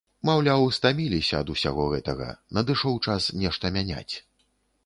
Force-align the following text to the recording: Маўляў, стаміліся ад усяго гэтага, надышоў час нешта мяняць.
Маўляў, 0.27 0.63
стаміліся 0.77 1.35
ад 1.45 1.51
усяго 1.55 1.85
гэтага, 1.93 2.31
надышоў 2.59 2.99
час 3.09 3.29
нешта 3.43 3.75
мяняць. 3.77 4.11